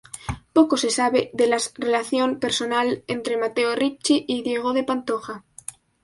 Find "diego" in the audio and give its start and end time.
4.41-4.73